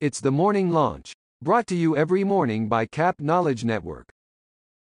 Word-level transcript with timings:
It's 0.00 0.20
the 0.20 0.30
morning 0.30 0.70
launch, 0.70 1.12
brought 1.42 1.66
to 1.66 1.74
you 1.74 1.96
every 1.96 2.22
morning 2.22 2.68
by 2.68 2.86
CAP 2.86 3.20
Knowledge 3.20 3.64
Network. 3.64 4.06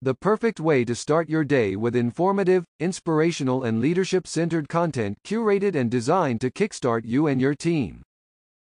The 0.04 0.14
perfect 0.14 0.60
way 0.60 0.86
to 0.86 0.94
start 0.94 1.28
your 1.28 1.44
day 1.44 1.76
with 1.76 1.96
informative, 1.96 2.64
inspirational, 2.80 3.64
and 3.64 3.82
leadership 3.82 4.28
centered 4.28 4.70
content 4.70 5.18
curated 5.26 5.74
and 5.74 5.90
designed 5.90 6.42
to 6.42 6.52
kickstart 6.52 7.06
you 7.06 7.26
and 7.26 7.42
your 7.42 7.56
team. 7.56 8.04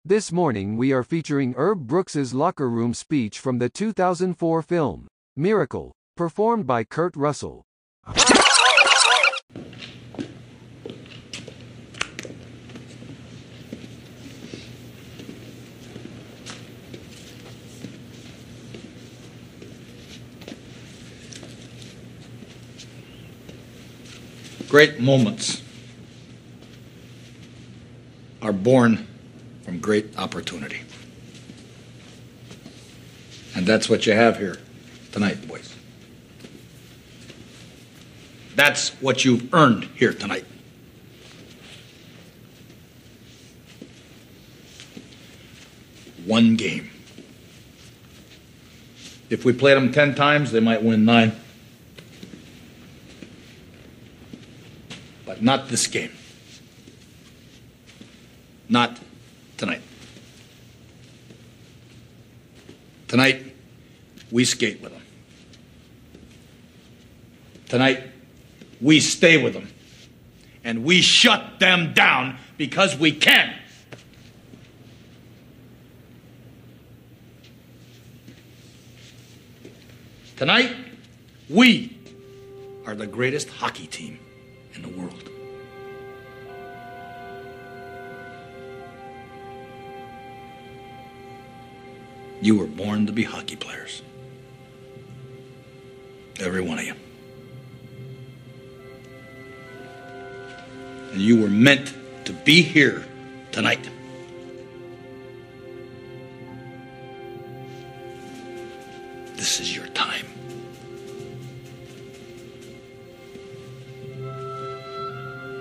This 0.07 0.33
morning 0.33 0.79
we 0.79 0.91
are 0.91 1.03
featuring 1.03 1.53
Herb 1.55 1.87
Brooks's 1.87 2.33
locker 2.33 2.71
room 2.71 2.95
speech 2.95 3.39
from 3.39 3.59
the 3.59 3.69
2004 3.69 4.63
film, 4.63 5.09
Miracle, 5.37 5.93
performed 6.17 6.67
by 6.67 6.83
Kurt 6.83 7.15
Russell. 7.15 7.63
Great 24.73 24.99
moments 24.99 25.61
are 28.41 28.55
born 28.55 29.07
from 29.65 29.79
great 29.81 30.17
opportunity. 30.17 30.81
And 33.55 33.67
that's 33.67 33.91
what 33.91 34.07
you 34.07 34.15
have 34.15 34.39
here 34.39 34.57
tonight, 35.13 35.47
boys. 35.47 35.77
That's 38.55 38.93
what 39.03 39.27
you've 39.27 39.53
earned 39.53 39.85
here 39.95 40.15
tonight. 40.15 40.47
One 46.25 46.57
game. 46.57 46.89
If 49.29 49.45
we 49.45 49.53
played 49.53 49.77
them 49.77 49.93
10 49.93 50.15
times, 50.15 50.51
they 50.51 50.61
might 50.61 50.83
win 50.83 51.05
nine. 51.05 51.42
Not 55.43 55.69
this 55.69 55.87
game. 55.87 56.13
Not 58.69 58.99
tonight. 59.57 59.83
Tonight, 63.09 63.55
we 64.31 64.45
skate 64.45 64.81
with 64.81 64.93
them. 64.93 65.03
Tonight, 67.69 68.05
we 68.81 69.01
stay 69.01 69.43
with 69.43 69.53
them. 69.53 69.69
And 70.65 70.85
we 70.85 71.03
shut 71.03 71.59
them 71.59 71.93
down 71.93 72.39
because 72.57 72.97
we 72.97 73.13
can. 73.13 73.55
Tonight, 80.37 80.75
we 81.51 81.99
are 82.87 82.95
the 82.95 83.07
greatest 83.07 83.49
hockey 83.49 83.87
team 83.87 84.19
in 84.75 84.83
the 84.83 84.89
world. 84.89 85.32
You 92.43 92.59
were 92.59 92.67
born 92.67 93.07
to 93.07 93.13
be 93.13 93.23
hockey 93.23 93.55
players. 93.55 94.03
Every 96.41 96.61
one 96.61 96.81
of 96.81 96.85
you. 96.85 96.95
And 101.13 101.21
you 101.21 101.41
were 101.41 101.49
meant 101.49 101.95
to 102.25 102.33
be 102.33 102.63
here 102.63 103.05
tonight. 103.53 103.89
This 109.37 109.61
is 109.61 109.77
your 109.77 109.87
time. 109.89 110.27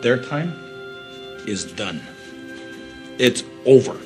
Their 0.02 0.24
time 0.24 0.52
is 1.48 1.72
done. 1.74 2.02
It's 3.20 3.44
over. 3.68 4.00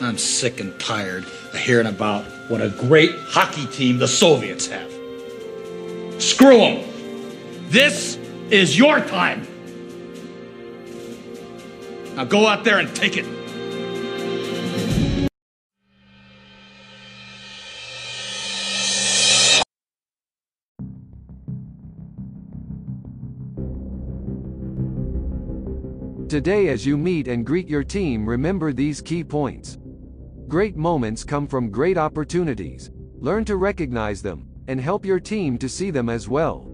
I'm 0.00 0.18
sick 0.18 0.60
and 0.60 0.78
tired 0.80 1.24
of 1.24 1.54
hearing 1.54 1.86
about 1.86 2.24
what 2.48 2.60
a 2.60 2.68
great 2.68 3.12
hockey 3.14 3.66
team 3.66 3.98
the 3.98 4.08
Soviets 4.08 4.66
have. 4.66 4.90
Screw 6.20 6.58
them. 6.58 6.84
This 7.68 8.16
is 8.50 8.76
your 8.76 9.00
time. 9.00 9.46
Now 12.16 12.24
go 12.24 12.46
out 12.46 12.64
there 12.64 12.78
and 12.78 12.94
take 12.94 13.16
it. 13.16 13.24
Today, 26.28 26.68
as 26.68 26.84
you 26.84 26.96
meet 26.96 27.28
and 27.28 27.46
greet 27.46 27.68
your 27.68 27.84
team, 27.84 28.28
remember 28.28 28.72
these 28.72 29.00
key 29.00 29.22
points. 29.22 29.78
Great 30.48 30.76
moments 30.76 31.24
come 31.24 31.46
from 31.46 31.70
great 31.70 31.96
opportunities. 31.96 32.90
Learn 33.18 33.44
to 33.46 33.56
recognize 33.56 34.20
them, 34.20 34.46
and 34.68 34.78
help 34.78 35.04
your 35.04 35.18
team 35.18 35.56
to 35.56 35.68
see 35.68 35.90
them 35.90 36.10
as 36.10 36.28
well. 36.28 36.70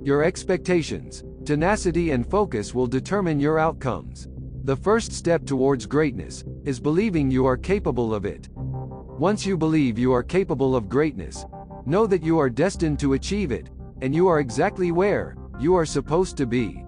Your 0.00 0.22
expectations, 0.22 1.24
tenacity, 1.44 2.12
and 2.12 2.24
focus 2.24 2.72
will 2.72 2.86
determine 2.86 3.40
your 3.40 3.58
outcomes. 3.58 4.28
The 4.62 4.76
first 4.76 5.12
step 5.12 5.44
towards 5.44 5.86
greatness 5.86 6.44
is 6.64 6.78
believing 6.78 7.30
you 7.30 7.46
are 7.46 7.56
capable 7.56 8.14
of 8.14 8.24
it. 8.24 8.48
Once 8.54 9.44
you 9.44 9.58
believe 9.58 9.98
you 9.98 10.12
are 10.12 10.22
capable 10.22 10.76
of 10.76 10.88
greatness, 10.88 11.44
know 11.86 12.06
that 12.06 12.22
you 12.22 12.38
are 12.38 12.48
destined 12.48 13.00
to 13.00 13.14
achieve 13.14 13.50
it, 13.50 13.70
and 14.02 14.14
you 14.14 14.28
are 14.28 14.38
exactly 14.38 14.92
where 14.92 15.36
you 15.58 15.74
are 15.74 15.84
supposed 15.84 16.36
to 16.36 16.46
be. 16.46 16.84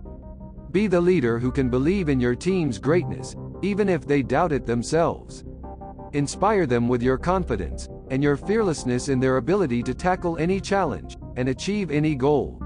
Be 0.70 0.86
the 0.86 1.00
leader 1.00 1.38
who 1.38 1.50
can 1.50 1.68
believe 1.68 2.08
in 2.08 2.20
your 2.20 2.36
team's 2.36 2.78
greatness, 2.78 3.34
even 3.60 3.88
if 3.88 4.06
they 4.06 4.22
doubt 4.22 4.52
it 4.52 4.64
themselves. 4.64 5.44
Inspire 6.14 6.66
them 6.66 6.88
with 6.88 7.02
your 7.02 7.16
confidence 7.16 7.88
and 8.10 8.22
your 8.22 8.36
fearlessness 8.36 9.08
in 9.08 9.18
their 9.18 9.38
ability 9.38 9.82
to 9.82 9.94
tackle 9.94 10.36
any 10.36 10.60
challenge 10.60 11.16
and 11.36 11.48
achieve 11.48 11.90
any 11.90 12.14
goal. 12.14 12.62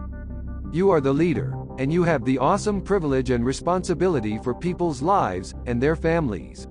You 0.73 0.91
are 0.91 1.01
the 1.01 1.13
leader, 1.13 1.55
and 1.79 1.93
you 1.93 2.03
have 2.03 2.25
the 2.25 2.39
awesome 2.39 2.81
privilege 2.81 3.31
and 3.31 3.45
responsibility 3.45 4.39
for 4.43 4.53
people's 4.53 5.01
lives 5.01 5.55
and 5.67 5.81
their 5.81 5.95
families. 5.95 6.67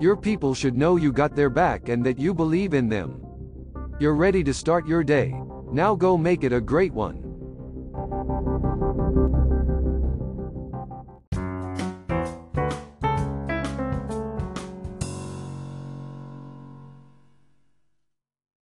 Your 0.00 0.16
people 0.16 0.52
should 0.52 0.76
know 0.76 0.96
you 0.96 1.12
got 1.12 1.36
their 1.36 1.50
back 1.50 1.88
and 1.88 2.04
that 2.04 2.18
you 2.18 2.34
believe 2.34 2.74
in 2.74 2.88
them. 2.88 3.24
You're 4.00 4.16
ready 4.16 4.42
to 4.42 4.54
start 4.54 4.88
your 4.88 5.04
day. 5.04 5.32
Now 5.70 5.94
go 5.94 6.16
make 6.16 6.42
it 6.42 6.52
a 6.52 6.60
great 6.60 6.92
one. 6.92 7.29